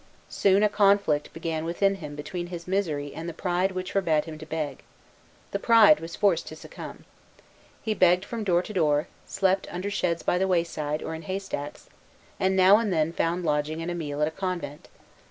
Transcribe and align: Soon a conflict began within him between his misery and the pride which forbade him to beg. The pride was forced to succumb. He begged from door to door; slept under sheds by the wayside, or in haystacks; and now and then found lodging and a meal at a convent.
Soon 0.29 0.63
a 0.63 0.67
conflict 0.67 1.31
began 1.31 1.63
within 1.63 1.93
him 1.97 2.15
between 2.15 2.47
his 2.47 2.67
misery 2.67 3.13
and 3.13 3.29
the 3.29 3.35
pride 3.35 3.73
which 3.73 3.91
forbade 3.91 4.25
him 4.25 4.39
to 4.39 4.47
beg. 4.47 4.81
The 5.51 5.59
pride 5.59 5.99
was 5.99 6.15
forced 6.15 6.47
to 6.47 6.55
succumb. 6.55 7.05
He 7.83 7.93
begged 7.93 8.25
from 8.25 8.43
door 8.43 8.63
to 8.63 8.73
door; 8.73 9.07
slept 9.27 9.67
under 9.71 9.91
sheds 9.91 10.23
by 10.23 10.39
the 10.39 10.47
wayside, 10.47 11.03
or 11.03 11.13
in 11.13 11.21
haystacks; 11.21 11.87
and 12.39 12.55
now 12.55 12.77
and 12.77 12.91
then 12.91 13.13
found 13.13 13.45
lodging 13.45 13.79
and 13.79 13.91
a 13.91 13.93
meal 13.93 14.23
at 14.23 14.27
a 14.27 14.31
convent. 14.31 14.87